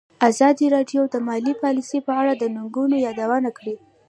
ازادي 0.29 0.65
راډیو 0.75 1.01
د 1.09 1.15
مالي 1.27 1.53
پالیسي 1.61 1.99
په 2.07 2.11
اړه 2.21 2.33
د 2.37 2.43
ننګونو 2.55 2.95
یادونه 3.05 3.49
کړې. 3.57 3.75